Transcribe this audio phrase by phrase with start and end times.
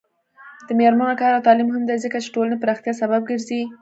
[0.67, 3.61] د میرمنو کار او تعلیم مهم دی ځکه چې ټولنې پراختیا سبب ګرځي.